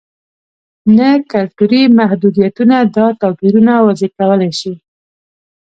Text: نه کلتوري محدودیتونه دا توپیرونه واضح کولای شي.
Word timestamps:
نه 0.97 1.09
کلتوري 1.33 1.81
محدودیتونه 1.99 2.77
دا 2.95 3.05
توپیرونه 3.21 3.73
واضح 3.85 4.07
کولای 4.17 4.51
شي. 4.59 4.73